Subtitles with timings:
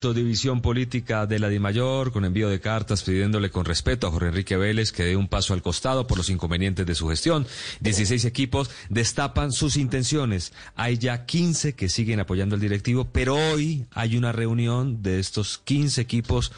[0.00, 4.56] División política de la DIMAYOR con envío de cartas pidiéndole con respeto a Jorge Enrique
[4.56, 7.46] Vélez que dé un paso al costado por los inconvenientes de su gestión.
[7.80, 10.54] 16 equipos destapan sus intenciones.
[10.74, 15.58] Hay ya 15 que siguen apoyando al directivo, pero hoy hay una reunión de estos
[15.58, 16.50] 15 equipos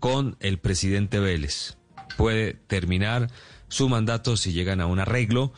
[0.00, 1.76] con el presidente Vélez.
[2.16, 3.30] Puede terminar
[3.68, 5.52] su mandato si llegan a un arreglo.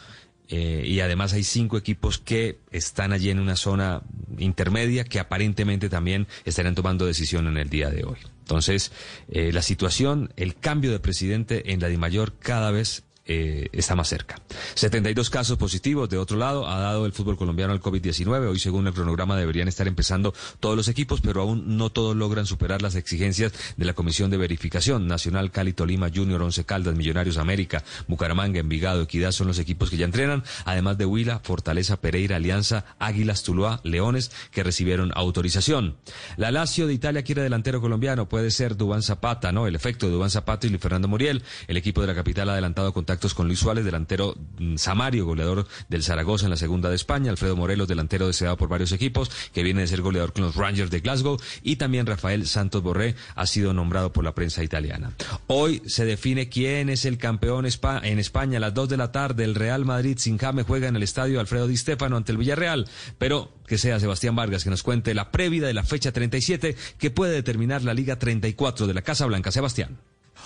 [0.53, 4.03] Eh, y además hay cinco equipos que están allí en una zona
[4.37, 8.19] intermedia que aparentemente también estarán tomando decisión en el día de hoy.
[8.41, 8.91] Entonces,
[9.29, 14.09] eh, la situación, el cambio de presidente en la DIMAYOR cada vez eh, está más
[14.09, 14.43] cerca.
[14.75, 16.11] 72 casos positivos.
[16.11, 18.49] De otro lado, ha dado el fútbol colombiano al COVID-19.
[18.49, 22.45] Hoy, según el cronograma, deberían estar empezando todos los equipos, pero aún no todos logran
[22.45, 25.07] superar las exigencias de la Comisión de Verificación.
[25.07, 29.97] Nacional, Cali, Tolima, Junior, Once Caldas, Millonarios, América, Bucaramanga, Envigado, Equidad son los equipos que
[29.97, 35.99] ya entrenan, además de Huila, Fortaleza, Pereira, Alianza, Águilas, Tuluá, Leones, que recibieron autorización.
[36.37, 38.29] La Lazio de Italia quiere delantero colombiano.
[38.29, 39.69] Puede ser Dubán Zapata, ¿no?
[39.69, 41.45] El efecto de Dubán Zapata y Fernando Muriel.
[41.69, 45.67] El equipo de la capital ha adelantado contacto con Luis Suárez, delantero mm, Samario, goleador
[45.89, 49.63] del Zaragoza en la segunda de España, Alfredo Morelos, delantero deseado por varios equipos, que
[49.63, 53.47] viene de ser goleador con los Rangers de Glasgow, y también Rafael Santos Borré ha
[53.47, 55.13] sido nombrado por la prensa italiana.
[55.47, 59.45] Hoy se define quién es el campeón en España a las 2 de la tarde.
[59.45, 62.89] El Real Madrid sin Jame juega en el estadio Alfredo Di Stéfano ante el Villarreal,
[63.19, 67.11] pero que sea Sebastián Vargas que nos cuente la previa de la fecha 37 que
[67.11, 69.53] puede determinar la Liga 34 de la Casa Blanca.
[69.53, 69.99] Sebastián.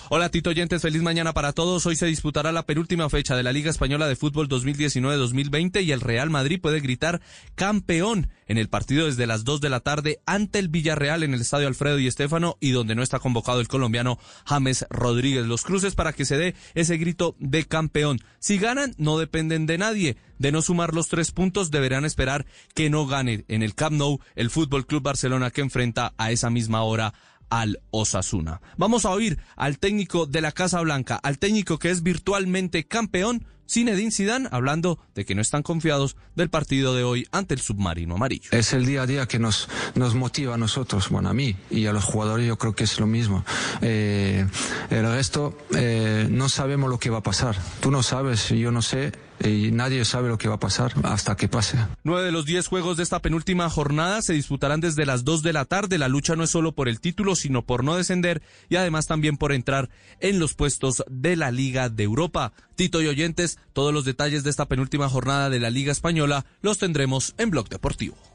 [0.09, 1.85] Hola Tito Oyentes, feliz mañana para todos.
[1.85, 6.01] Hoy se disputará la penúltima fecha de la Liga Española de Fútbol 2019-2020 y el
[6.01, 7.21] Real Madrid puede gritar
[7.55, 11.41] campeón en el partido desde las 2 de la tarde ante el Villarreal en el
[11.41, 15.45] Estadio Alfredo y Estéfano y donde no está convocado el colombiano James Rodríguez.
[15.45, 18.19] Los cruces para que se dé ese grito de campeón.
[18.39, 20.17] Si ganan, no dependen de nadie.
[20.37, 24.19] De no sumar los tres puntos, deberán esperar que no gane en el Camp Nou
[24.35, 27.13] el Fútbol Club Barcelona que enfrenta a esa misma hora
[27.49, 28.61] al Osasuna.
[28.77, 33.45] Vamos a oír al técnico de la Casa Blanca, al técnico que es virtualmente campeón,
[33.67, 38.15] Zinedine Zidane, hablando de que no están confiados del partido de hoy ante el submarino
[38.15, 38.49] amarillo.
[38.51, 41.87] Es el día a día que nos, nos motiva a nosotros, bueno, a mí y
[41.87, 43.43] a los jugadores yo creo que es lo mismo.
[43.81, 44.45] Eh,
[44.89, 47.55] el resto, eh, no sabemos lo que va a pasar.
[47.79, 49.13] Tú no sabes, yo no sé,
[49.43, 51.77] y nadie sabe lo que va a pasar hasta que pase.
[52.03, 55.53] Nueve de los diez juegos de esta penúltima jornada se disputarán desde las dos de
[55.53, 55.97] la tarde.
[55.97, 59.37] La lucha no es solo por el título, sino por no descender y además también
[59.37, 62.53] por entrar en los puestos de la Liga de Europa.
[62.75, 66.77] Tito y oyentes, todos los detalles de esta penúltima jornada de la Liga Española los
[66.77, 68.34] tendremos en Blog Deportivo.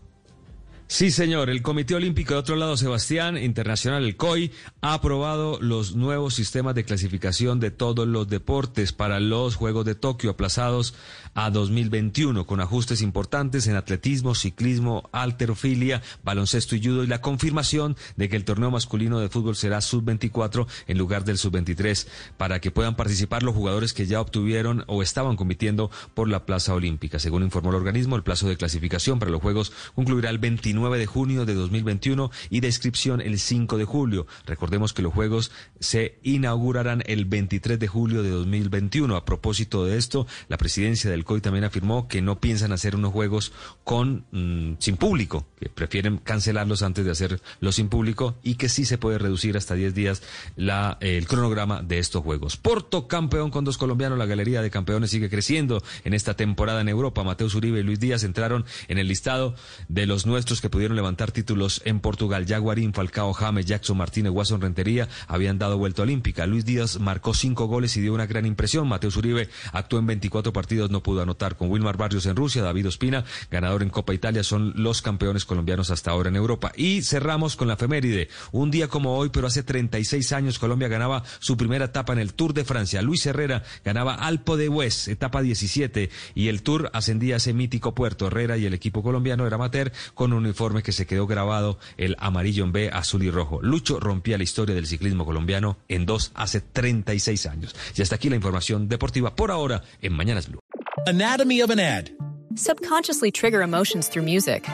[0.92, 1.50] Sí, señor.
[1.50, 6.74] El Comité Olímpico de otro lado, Sebastián, Internacional, el COI, ha aprobado los nuevos sistemas
[6.74, 10.94] de clasificación de todos los deportes para los Juegos de Tokio aplazados
[11.34, 17.96] a 2021, con ajustes importantes en atletismo, ciclismo, alterofilia, baloncesto y judo y la confirmación
[18.16, 22.72] de que el torneo masculino de fútbol será sub-24 en lugar del sub-23 para que
[22.72, 27.20] puedan participar los jugadores que ya obtuvieron o estaban compitiendo por la plaza olímpica.
[27.20, 31.06] Según informó el organismo, el plazo de clasificación para los Juegos concluirá el 29 de
[31.06, 34.26] junio de 2021 y de inscripción el 5 de julio.
[34.46, 39.14] Recordemos que los Juegos se inaugurarán el 23 de julio de 2021.
[39.14, 43.12] A propósito de esto, la presidencia del COI también afirmó que no piensan hacer unos
[43.12, 43.52] Juegos
[43.84, 48.84] con mm, sin público, que prefieren cancelarlos antes de hacerlos sin público y que sí
[48.84, 50.22] se puede reducir hasta 10 días
[50.56, 52.56] la, el cronograma de estos Juegos.
[52.56, 56.88] Porto campeón con dos colombianos, la galería de campeones sigue creciendo en esta temporada en
[56.88, 57.22] Europa.
[57.24, 59.54] Mateo Uribe y Luis Díaz entraron en el listado
[59.88, 62.46] de los nuestros que pudieron levantar títulos en Portugal.
[62.46, 66.46] Jaguarín, Falcao, James, Jackson Martínez, Watson Rentería habían dado vuelta olímpica.
[66.46, 68.88] Luis Díaz marcó cinco goles y dio una gran impresión.
[68.88, 71.56] Mateo Uribe actuó en 24 partidos, no pudo anotar.
[71.56, 75.90] Con Wilmar Barrios en Rusia, David Ospina, ganador en Copa Italia, son los campeones colombianos
[75.90, 76.72] hasta ahora en Europa.
[76.76, 78.28] Y cerramos con la efeméride.
[78.52, 82.34] Un día como hoy, pero hace 36 años, Colombia ganaba su primera etapa en el
[82.34, 83.02] Tour de Francia.
[83.02, 87.94] Luis Herrera ganaba Alpo de Hues, etapa 17, y el Tour ascendía a ese mítico
[87.94, 88.26] puerto.
[88.26, 90.46] Herrera y el equipo colombiano era amateur con un
[90.82, 93.60] que se quedó grabado el amarillo en B, azul y rojo.
[93.62, 97.74] Lucho rompía la historia del ciclismo colombiano en dos hace 36 años.
[97.96, 100.60] Y hasta aquí la información deportiva por ahora en Mañanas Blue.
[101.06, 102.10] Anatomy of an ad.
[102.56, 104.68] Subconsciously trigger emotions through music.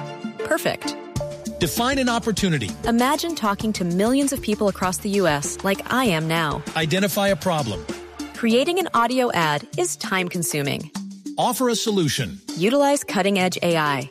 [0.49, 0.97] Perfect.
[1.61, 2.71] Define an opportunity.
[2.87, 5.59] Imagine talking to millions of people across the U.S.
[5.62, 6.62] like I am now.
[6.75, 7.81] Identify a problem.
[8.35, 10.91] Creating an audio ad is time consuming.
[11.38, 12.41] Offer a solution.
[12.56, 14.11] Utilize cutting edge AI.